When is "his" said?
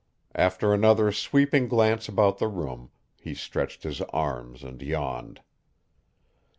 3.83-4.01